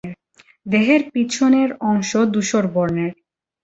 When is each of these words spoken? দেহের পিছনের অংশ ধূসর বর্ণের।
দেহের 0.65 1.01
পিছনের 1.13 1.69
অংশ 1.83 2.11
ধূসর 2.33 2.65
বর্ণের। 2.67 3.13